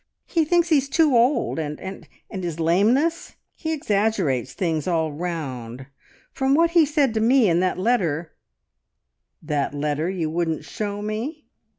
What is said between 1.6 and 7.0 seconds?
and his lameness he exaggerates things all round. From what he